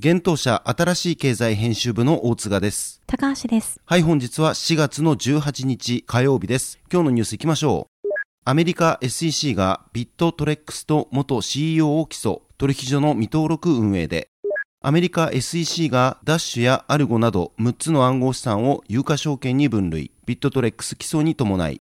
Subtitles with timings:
[0.00, 3.00] 現当社新しい経済編集部の大塚です。
[3.06, 3.80] 高橋です。
[3.86, 6.80] はい、本日は4月の18日火曜日です。
[6.92, 8.08] 今日のニュース行きましょう。
[8.44, 14.26] アメリカ SEC がビットトレックスと元 CEO を起訴、取引所の未登録運営で、
[14.82, 21.80] アメリカ SEC がダッシュやアルゴなど6つの暗号資産を有価証券に分類、ビットトレックス起訴に伴い、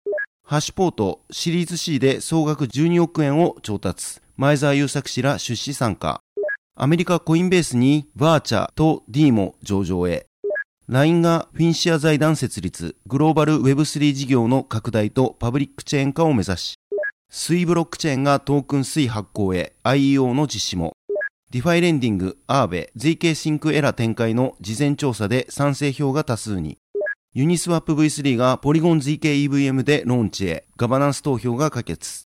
[0.47, 6.21] ハッシュポートシリーズ C で総額12億円を調達、前澤友作氏ら出資参加、
[6.77, 10.27] アメリカコインベースにバーチャと D も上場へ、
[10.89, 16.75] LINE がフィンシア財団設立、グローバル Web3 事業の拡大とパブリックチェーン化を目指し、
[17.31, 19.77] Sui ブロックチェーンがトークン SUI 発行へ。
[19.85, 20.95] IEO の実施も、
[21.53, 26.79] DeFi レンディング、アーベ、ZK シンクエラ展開の事前調査で賛成票が多数に、
[27.35, 32.25] ユニスワップ V3 がポリゴン ZK-EVM でローンチへ、ガバナンス投票が可決。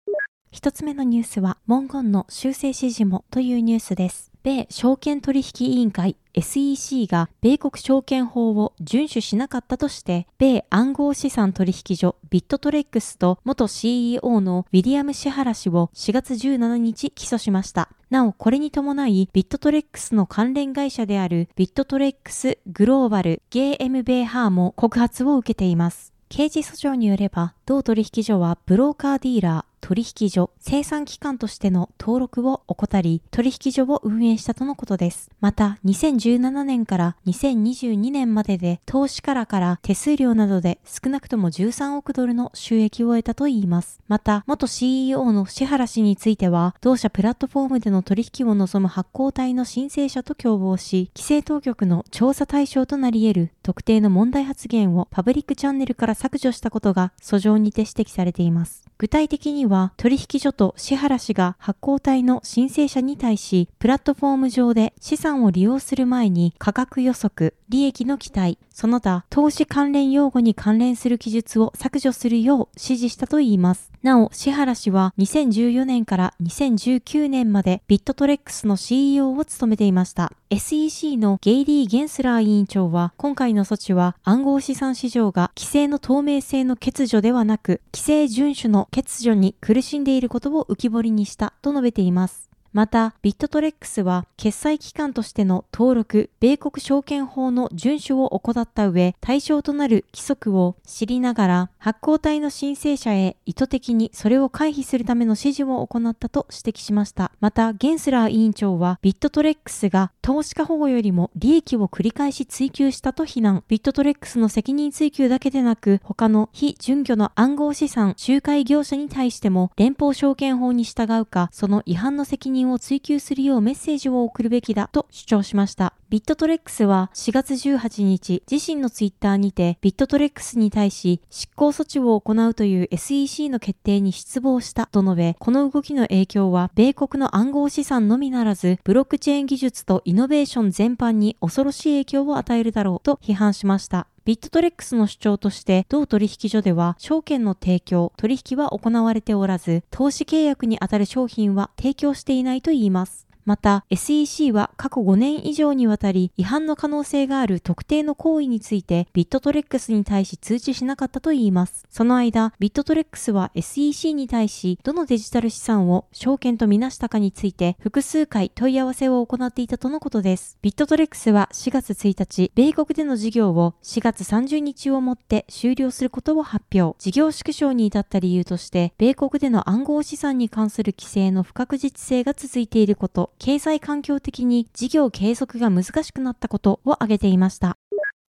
[0.50, 4.29] 一つ目のニュースは、文言の修正指示もというニュースです。
[4.43, 17.91] 米証券取引委員会 SEC が米国証券法を遵守しなかったとして、米暗号資産取引所ビットトレックスと元 CEO のウィリアム・シハラ氏を4月17日起訴しました。
[18.09, 26.12] なお、これに伴い、ビットトレックスの関連会社であるビットトレックスグローバル GmbH も告発を受けています。
[26.31, 35.30] 刑事訴訟によれば、同取引所はブローカーディーラー、取引所、生産機関としての登録を怠り、取引所を運営したとのことです。
[35.41, 44.00] また、2017年から2022年までで、投資家らから手数料などで少なくとも13億ドルの収益を得たといいます。
[44.08, 58.84] また、元 CEO の志原氏については、同社プラットフォームでの取引を望む発行体の申請者と共謀し、規制当局の調査対象となり得る特定の問題発言をパブリックチャンネルから削除したことが訴状にて指摘されています。
[58.98, 73.90] 具体的には取引所と支原氏が発行体の申請者に対し、プラットフォーム上で資産を利用する前に価格予測、利益の期待、その他投資関連用語に関連する記述を削除するよう指示したといいます。
[74.03, 80.33] なお、支原氏は2014年から2019年までビットトレックスの CEO を務めていました。
[80.49, 92.50] SEC のゲイリー・ゲンスラー委員長は、今回の措置は暗号資産市場が規制の透明性の欠如ではなく、規制遵守の欠如に苦しんでいることを浮き彫りにしたと述べています。
[92.72, 107.32] また、ビットトレックスは、決済機関としての登録、米国証券法の遵守を怠った上、対象となる規則を知りながら、発行体の申請者へ意図的にそれを回避するための指示を行ったと指摘しました。
[107.41, 113.64] また、ゲンスラー委員長は、ビットトレックスが投資家保護よりも利益を繰り返し追求したと非難。
[113.66, 125.94] ビットトレックスの責任追及だけでなく、他の非準拠の暗号資産仲介業者に対しても、連邦証券法に従うか、その違反の責任を追求するようメッセージを送るべきだと主張しました。
[126.10, 144.07] ビットトレックスは4月18日、自身のツイッターにてビットトレックスに対し執行措置を行うという SEC の決定に失望したと述べ、この動きの影響は米国の暗号資産のみならず、ブロックチェーン技術とイノベーション全般に恐ろしい影響を与えるだろうと批判しました。
[144.25, 153.29] ビットトレックスの主張として、同取引所では証券の提供、取引は行われておらず、投資契約にあたる商品は提供していないと言います。
[153.45, 161.84] また SEC は過去5年以上にわたり違反の可能性がある特定の行為についてビットトレックスに対し通知しなかったといいます。
[161.91, 170.59] その間、ビットトレックスは SEC に対しどのデジタル資産を証券とみなしたかについて複数回問い合わせを行っていたとのことです。
[170.63, 176.98] ビットトレックスは4月1日、米国での事業を4月30日をもって終了することを発表。
[176.98, 187.78] 事業縮小に至った理由として、米国での暗号資産に関する規制の不確実性が続いていること、経済環境的に事業継続が難しくなったことを挙げていました。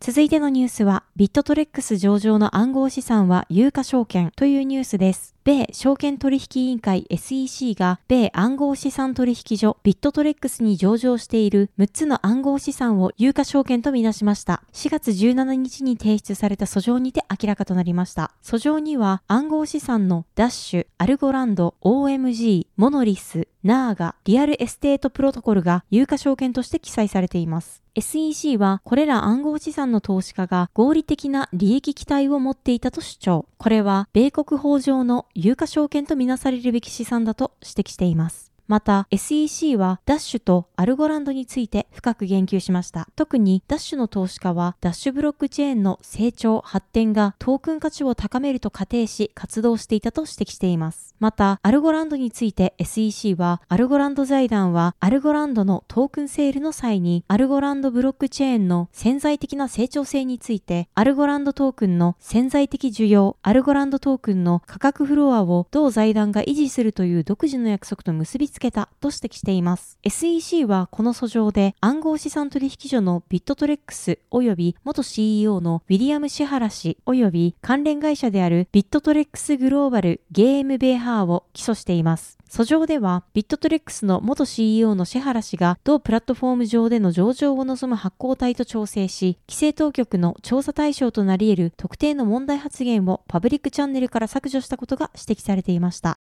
[0.02, 5.34] 続いてのニュースは、ビットトレックス上場の暗号資産は有価証券というニュースです。
[5.44, 14.62] 米証券取引委員会 SEC が米暗号資産取引所ビットトレックスに上場している6つの暗号資産を有価証券とみなしました。
[14.72, 18.32] 4月17日に提出された訴状にて明らかとなりました。
[18.42, 27.82] 訴状には暗号資産のダッシュ、アルゴランド、OMG、モノリス、ナーガ、リアルエステートプロトコルが有価証券として記載されています。
[28.00, 33.46] SEC はこれら暗号資産の投資家が合理的な利益期待を持っていたと主張。
[33.58, 38.49] これは米国法上の有価証券とみなされるべき資産だと指摘しています。
[38.70, 43.08] また SEC はダッシュとアルゴランドについて深く言及しました。
[43.16, 51.16] 特にダッシュの投資家はダッシュブロックチェーンの成長、発展がトークン価値を高めると仮定し活動していたと指摘しています。
[51.18, 69.98] また、アルゴランドについて SEC はアルゴランド財団はアルゴランドのトークンセールの際にアルゴランドブロックチェーンの潜在的な成長性についてアルゴランドトークンの潜在的需要、アルゴランドトークンの価格フロアを同財団が維持するという独自の約束と結びつけたと指摘しています。
[70.04, 82.40] SEC はこの訴状で暗号資産取引所のビットトレックス及び元 CEO のウィリアム・シハラ氏及び関連会社であるビットトレックスグローバルGmbH を起訴しています。
[82.50, 96.16] 訴状では、ビットトレックスの元 CEO のシハラ氏が同プラットフォーム上での上場を望む発行体と調整し、規制当局の調査対象となり得る特定の問題発言をパブリックチャンネルから削除したことが指摘されていました。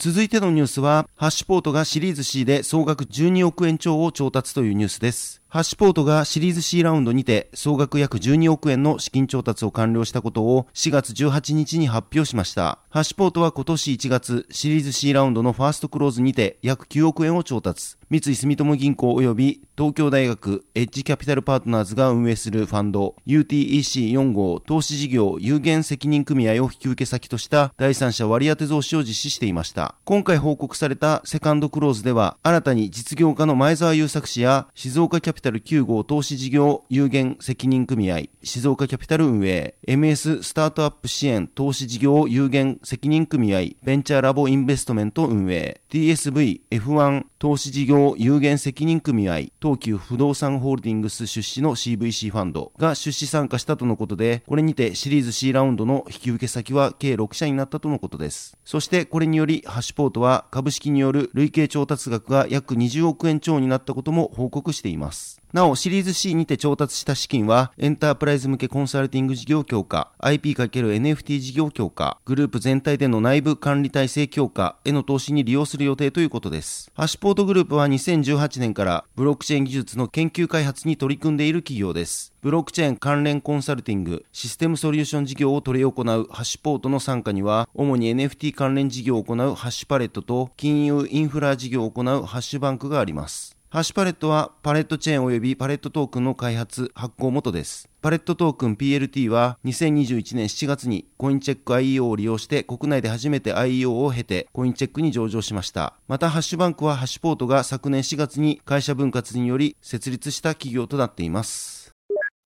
[0.00, 5.42] 続いてのニュースは、ハッシュポートがシリーズ C で総額12億円超を調達というニュースです。
[5.50, 12.80] ハッシュポートがシリーズ C ラウンドにて総額約12億円の資金調達を完了したことを4月18日に発表しました。
[12.90, 17.96] ハッシュポートは今年1月シリーズ C ラウンドのファーストクローズにて約9億円を調達。
[18.10, 29.94] 三井住友銀行及び東京大学エッジキャピタルパートナーズが運営するファンド UTEC4 号投資事業有限責任組合を引き受け先とした第三者割当増資を実施していました。
[30.04, 58.58] 今回報告されたセカンドクローズでは新たに実業家の前澤友作氏や静岡キャピピタル9号投資事業有限責任組合静岡キャピタル運営 MS スタートアップ支援投資事業有限責任組合ベンチャーラボインベストメント運営 TSV F1 投資事業有限責任組合、東急不動産ホールディングス出資の CVC ファンドが出資参加したとのことで、これにてシリーズ C ラウンドの引き受け先は計6社になったとのことです。
[58.64, 65.27] そしてこれにより、ハッシュポートは株式による累計調達額が約20億円超になったことも報告しています。
[65.52, 76.90] なお、シリーズ C にて調達した資金は、エンタープライズ向けコンサルティング事業強化、IP×NFT 事業強化、グループ全体での内部管理体制強化への投資に利用する予定ということです。
[76.94, 82.34] ハッシュポートグループは2018年からブロックチェーン技術の研究開発に取り組んでいる企業です。
[82.40, 93.57] ブロックチェーン関連コンサルティング、システムソリューション事業を取り行うハッシュポートの参加には、主に NFT 関連事業を行うハッシュパレットと、金融インフラ事業を行うハッシュバンクがあります。
[93.70, 97.90] ハッシュパレットはパレットチェーン及びパレットトークンの開発、発行元です。
[98.00, 105.92] パレットトークン PLT は2021年7月にコインチェック IEO を利用して国内で初めて IEO を経てコインチェックに上場しました。
[106.08, 111.92] またハッシュバンクはハッシュポートが昨年4月に会社分割により設立した企業となっています。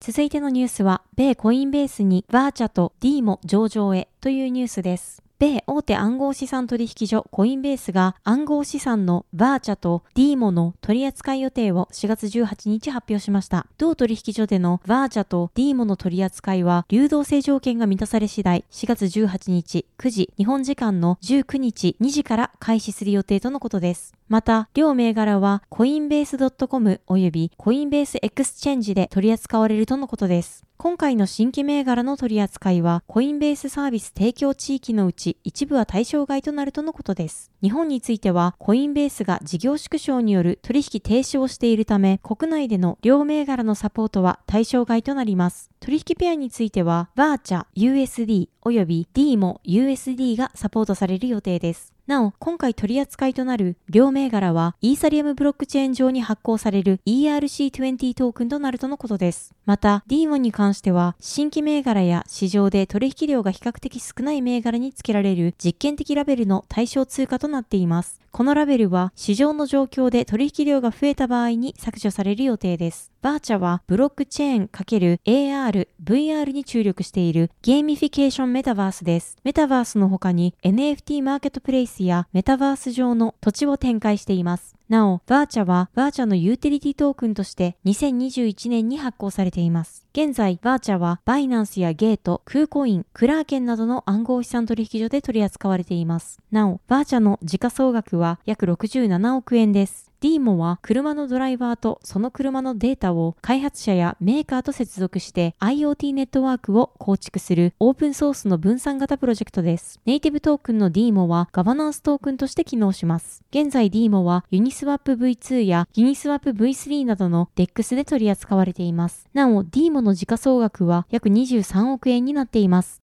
[0.04, 5.22] 続いてのニュースは、米コインベースにバーチャと D も上場へというニュースです。
[5.42, 13.66] 米大手暗号資産取引所コインベースが暗号資産のバーチャとディーモの取扱い予定を4月18日発表しました。
[13.80, 24.14] 同取引所でのバーチャとディーモの取扱いは流動性条件が満たされ次第4月18日9時日本時間の19日2時から開始する予定とのことです。
[24.32, 30.64] また、両銘柄はコインベース .com 及びコインベースエクスチェンジで取り扱われるとのことです。
[30.78, 37.52] 今回の新規銘柄の取り扱いは、コインベースサービス提供地域のうち一部は対象外となるとのことです。
[37.62, 45.70] 日本については、コインベースが事業縮小による取引停止をしているため、国内での両銘柄のサポートは対象外となります。
[45.82, 51.94] 取引ペアについては、バーチャ、USD 及び D も USD がサポートされる予定です。
[52.08, 59.54] なお、今回取り扱いとなる両銘柄は、イーサリアムブロックチェーン上に発行される ERC20 トークンとなるとのことです。
[59.66, 68.20] また、ディーモに関しては、新規銘柄や市場で取引量が比較的少ない銘柄につけられる実験的ラベルの対象通貨となっています。
[68.32, 73.11] このラベルは、市場の状況で取引量が増えた場合に削除される予定です。
[73.22, 79.38] バーチャは、ブロックチェーン ×AR、VR に注力しているゲーミフィケーションメタバースです。
[79.44, 84.76] メタバースの他に NFT マーケットプレイスやメタバース上の土地を展開しています。
[84.90, 90.08] なお、バーチャはバーチャのユーティリティトークンとして2021年に発行されています。
[90.14, 96.40] 現在、バーチャはバイナンスやゲート、クーコイン、クラーケンなどの暗号資産取引所で取り扱われています。
[96.50, 100.11] なお、バーチャの時価総額は約67億円です。
[100.22, 110.00] DMO は車のドライバーとその車のデータを開発者やメーカーと接続して IoT ネットワークを構築するオープンソースの分散型プロジェクトです。
[110.06, 113.44] ネイティブトークンの DMO はガバナンストークンとして機能します。
[113.50, 119.28] 現在 DMO はユニスワップ V2 やユニスワップ V3 などの DEX で取り扱われています。
[119.34, 123.01] なお DMO の時価総額は約23億円になっています。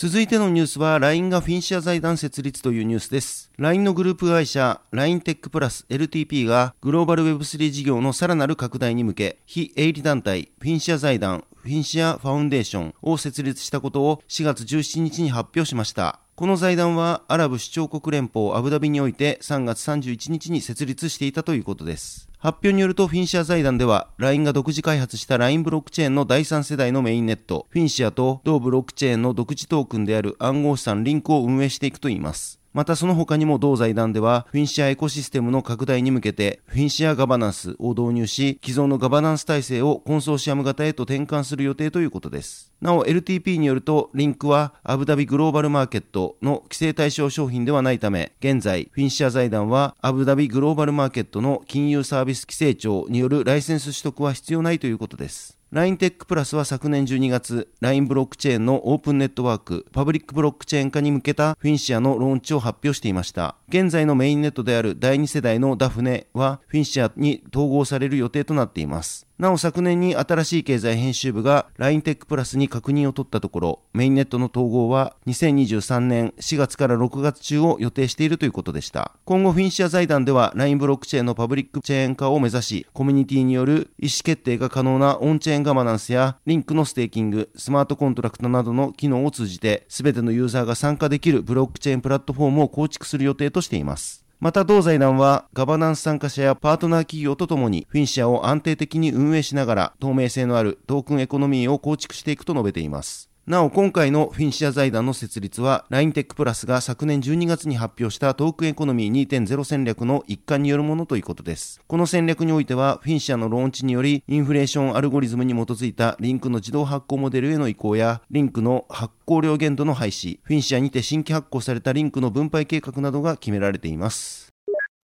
[0.00, 3.50] 続いてのニュースは LINE がフィンシア財団設立というニュースです。
[3.58, 16.20] LINE のグループ会社 LINE テックプラス LTP がグローバル Web3 事業のさらなる拡大に向け非営利団体フィンシア財団フィンシアファウンデーションを設立したことを4月17日に発表しました。
[16.36, 22.27] この財団はアラブ首長国連邦アブダビにおいて3月31日に設立していたということです。
[22.40, 32.57] 発表によるとフィンシア財団では LINE が独自開発した LINE ブロックチェーンの第3世代のメインネットフィンシアと同ブロックチェーンの独自トークンである暗号資産リンクを運営していくといいます。
[32.72, 42.72] またその他にも同財団ではフィンシアエコシステムの拡大に向けてフィンシアガバナンスを導入し既存のガバナンス体制をコンソーシアム型へと転換する予定ということです。
[42.80, 55.57] なお LTP によるとリンクはアブダビグローバルマーケットの規制対象商品ではないため現在フィンシア財団はアブダビグローバルマーケットの金融サービス規制庁によるライセンス取得は必要ないということです。
[55.70, 63.54] LINETech プラスは昨年12月、LINE ブロックチェーンのオープンネットワーク、パブリックブロックチェーン化に向けたフィンシアのローンチを発表していました。
[63.68, 69.27] 現在のメインネットである第2世代のダフネはフィンシアに統合される予定となっています。
[69.38, 79.12] なお昨年に新しい経済編集部が LINE テックプラスに確認を取ったところ、メインネットの統合は2023年4月から6月中を予定しているということでした。
[79.24, 94.27] 今後フィンシア財団では LINE ブロックチェーンのパブリックチェーン化を目指し、コミュニティによる意思決定が可能なオンチェーンガバナンスやリンクのステーキング、スマートコントラクトなどの機能を通じて、すべてのユーザーが参加できるブロックチェーンプラットフォームを構築する予定としています。
[94.40, 103.27] また同財団はガバナンス参加者やパートナー企業とともにフィンシアを安定的に運営しながら透明性のあるトークンエコノミーを構築していくと述べています。
[103.48, 111.80] なお今回のフィンシア財団の設立は LINE テックプラスが昨年12月に発表したトークンエコノミー2.0戦略の一環によるものということです。
[111.86, 124.52] この戦略においてはフィンシアのローンチによりインフレーションアルゴリズムに基づいたリンクの自動発行モデルへの移行やリンクの発行量限度の廃止、フィンシアにて新規発行されたリンクの分配計画などが決められています。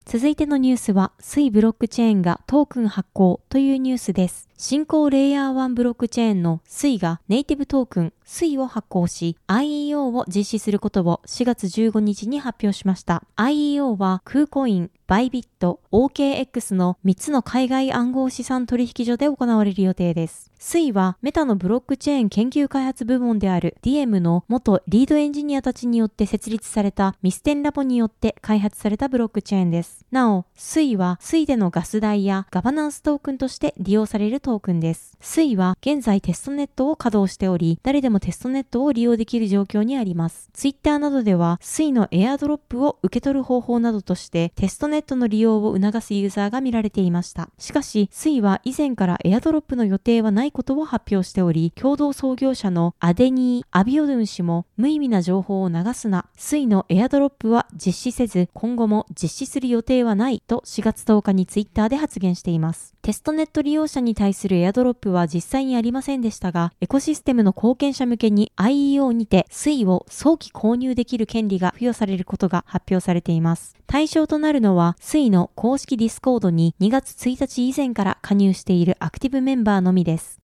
[0.05, 4.51] 続いてのニュースは、 Sui ブロックチェーンがトークン発行というニュースです。
[4.56, 13.23] 新興レイヤー1ブロックチェーンの Sui がネイティブトークン Sui を発行し IEO を実施することを4月15日に発表しました。
[13.37, 20.50] IEO はクーコイン、バイビット、OKX の3つの海外暗号資産取引所で行われる予定です。
[20.59, 30.06] Sui はメタのブロックチェーン研究開発部門である DM の元リードエンジニアたちによって設立されたミステンラボによって開発されたブロックチェーンです。
[30.11, 35.13] なお、 Sui は Sui でのガス代やガバナンストークンとして利用されるトークンです。
[35.25, 40.50] Sui は現在テストネットを稼働しており、誰でもテストネットを利用できる状況にあります。
[40.52, 47.49] Twitter などでは Sui のエアドロップを受け取る方法などとしてテストネットの利用を促すユーザーが見られていました。
[47.59, 62.95] しかし、 Sui は以前からエアドロップの予定はないことを発表しており、共同創業者のアデニー・アビオドゥン氏も無意味な情報を流すな、 Sui のエアドロップは実施せず、今後も実施する予定はないと4月10日にツイッターで発言しています。
[63.00, 73.75] テストネット利用者に対するエアドロップは実際にありませんでしたが、エコシステムの貢献者向けに IEO にて水を早期購入できる権利が付与されることが発表されています。
[73.87, 80.40] 対象となるのは、 Sui の公式ディスコードに2月1日以前から加入しているアクティブメンバーのみです。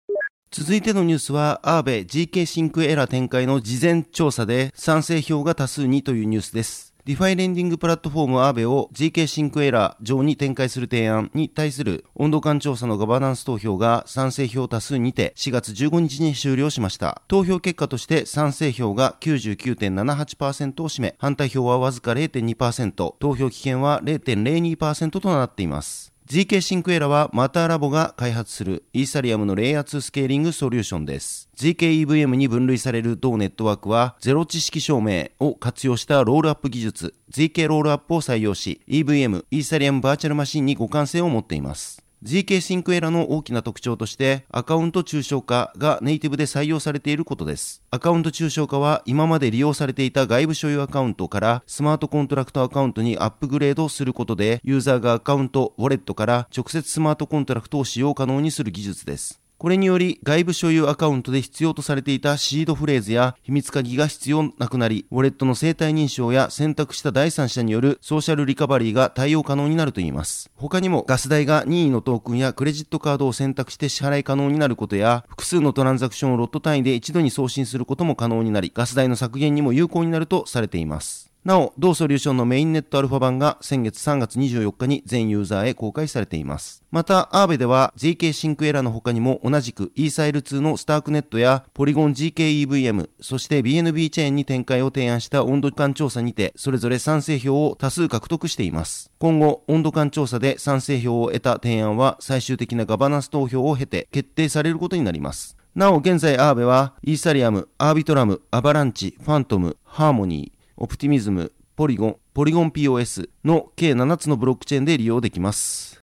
[0.51, 6.94] 続いてのニュースは、アーベ GK シンクエラ展開の事前調査で賛成票が多数にというニュースです。
[7.05, 17.21] ディファイレンディングプラットフォームアーベを GK シンクエラー上に展開する提案に対する温度感調査のガバナンス投票が賛成票多数にて4月15日に終了しました。
[17.27, 26.14] 投票結果として賛成票が99.78%を占め、反対票はわずか0.2%、投票棄権は0.02%となっています。
[26.27, 31.49] GK シンクエラはマターラボが開発するイーサリアムのレイヤー2スケーリングソリューションです。
[31.55, 42.04] GKEVM に分類される同ネットワークはゼロ知識証明を活用したロールアップ技術 ZK ロールアップを採用し EVM イーサリアムバーチャルマシンに互換性を持っています。
[42.25, 47.83] GK シンクエラの大きな特徴としてアカウント抽象化がネイティブで採用されていることです。
[47.91, 59.44] アカウント抽象化は今まで利用されていた外部所有アカウントからスマートコントラクトアカウントにアップグレードすることでユーザーがアカウント、ウォレットから直接スマートコントラクトを使用可能にする技術です。
[59.65, 70.51] これにより外部所有アカウントで必要とされていたシードフレーズや秘密鍵が必要なくなり、ウォレットの生体認証や選択した第三者によるソーシャルリカバリーが対応可能になるといいます。
[70.53, 81.34] 他にもガス代が任意のトークンやクレジットカードを選択して支払い可能になることや、複数のトランザクションをロット単位で一度に送信することも可能になり、ガス代の削減にも有効になるとされています。
[81.45, 86.83] なお、同ソリューションのメインネットアルファ版が先月3月24日に全ユーザーへ公開されています。
[86.89, 99.11] また、アーベでは JK シンクエラーの他にも同じく e サイル2のスタークネットやポリゴン GKEVM、そして BNB チェーンに展開を提案した温度感調査にて、それぞれ賛成票を多数獲得しています。
[99.19, 105.55] 今後、温度感調査で賛成票を得た提案は最終的なガバナンス投票を経て決定されることになります。
[105.75, 116.04] なお、現在アーベは、イーサリアム、アービトラム、アバランチ、ファントム、ハーモニー、オプティミズム、ポリゴン、ポリゴン POS の計7つのブロックチェーンで利用できます。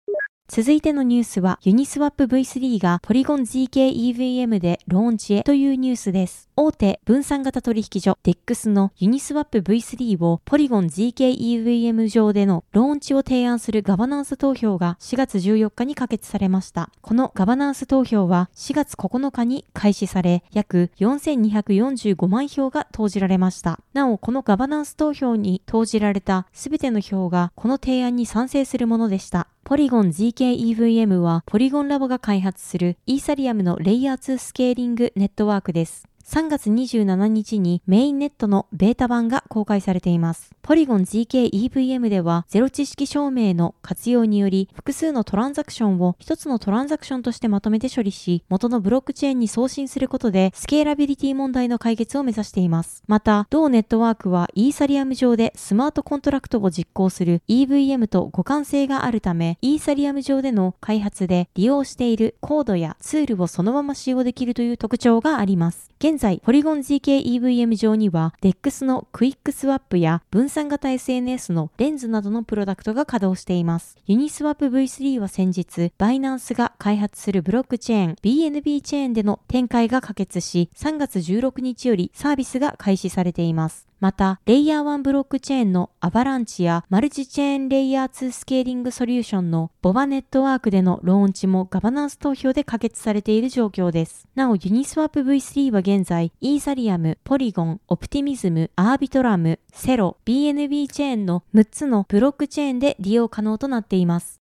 [0.46, 6.50] 続いてのニュースは、ユニスワップ V3 がポリゴン GKEVM でローンチへというニュースです。
[6.54, 16.90] 大手分散型取引所 DEX のユニスワップ V3 をポリゴン GKEVM 上でのローンチを提案するガバナンス投票が4月14日に可決されました。
[17.00, 23.80] このガバナンス投票は4月9日に開始され、約4245万票が投じられました。
[23.94, 29.48] なお、このガバナンス投票に投じられたすべての票がこの提案に賛成するものでした。
[29.66, 36.06] ポリゴン GKEVM はポリゴンラボが開発するイーサリアムのレイヤー2スケーリングネットワークです。
[36.26, 40.52] 3月27日にメインネットのベータ版が公開されています。
[40.62, 53.03] ポリゴン GKEVM ではゼロ知識証明の活用により複数のトランザクションを一つのトランザクションとしてまとめて処理し元のブロックチェーンに送信することでスケーラビリティ問題の解決を目指しています。
[53.07, 65.90] また、同ネットワークはイーサリアム上でスマートコントラクトを実行する EVM と互換性があるためイーサリアム上での開発で利用しているコードやツールをそのまま使用できるという特徴があります。
[66.14, 73.96] 現在、ポリゴン GKEVM 上には DEX のクイックスワップや分散型 SNS のレンズなどのプロダクトが稼働しています。
[74.07, 83.88] ユニスワップ V3 は先日、バイナンスが開発するブロックチェーン BNB チェーンでの展開が可決し、3月16日よりサービスが開始されています。
[84.00, 94.28] また、レイヤー1ブロックチェーンのアバランチやマルチチェーンレイヤー2スケーリングソリューションのボバネットワークでのローンチもガバナンス投票で可決されている状況です。
[94.35, 104.43] なお、ユニスワップ V3 は現在、イーサリアム、ポリゴン、オプティミズム、アービトラム、セロ、BNB チェーンの6つのブロックチェーンで利用可能となっています。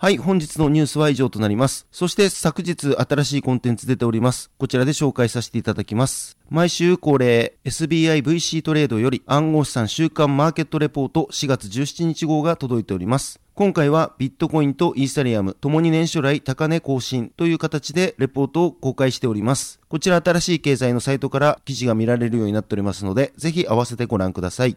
[0.00, 1.88] はい、本日のニュースは以上となります。
[1.90, 4.48] そして昨日新しいコンテンツ出ております。
[4.56, 6.38] こちらで紹介させていただきます。
[6.50, 13.40] 毎週恒例 SBIVC トレードより暗号資産週間マーケットレポート4月17日号が届いております。
[13.56, 19.80] 今回はビットコインとイーサリアムともに年初来高値更新という形でレポートを公開しております。
[19.88, 24.76] こちら新しい経済のサイトから記事が見られるようになっておりますので、ぜひ合わせてご覧ください。